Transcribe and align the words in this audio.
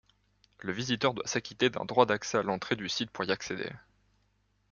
Le 0.61 0.71
visiteur 0.73 1.13
doit 1.13 1.27
s'acquitter 1.27 1.69
d'un 1.69 1.85
droit 1.85 2.07
d'accès 2.07 2.39
à 2.39 2.41
l'entrée 2.41 2.75
du 2.75 2.89
site 2.89 3.11
pour 3.11 3.23
y 3.23 3.31
accéder. 3.31 3.69